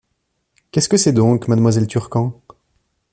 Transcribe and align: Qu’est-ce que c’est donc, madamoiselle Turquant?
Qu’est-ce 0.71 0.89
que 0.89 0.97
c’est 0.97 1.13
donc, 1.13 1.47
madamoiselle 1.47 1.85
Turquant? 1.85 2.41